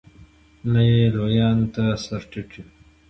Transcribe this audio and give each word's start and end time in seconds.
نه 0.71 0.81
یې 0.91 1.01
لویانو 1.15 1.65
ته 1.73 1.83
سر 2.03 2.21
ټيټ 2.31 2.51
و. 2.63 2.65